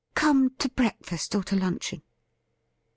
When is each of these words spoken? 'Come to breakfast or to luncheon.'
'Come 0.15 0.49
to 0.57 0.67
breakfast 0.67 1.35
or 1.35 1.43
to 1.43 1.55
luncheon.' 1.55 2.01